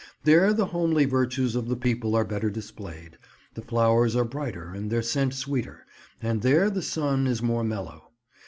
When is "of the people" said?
1.55-2.15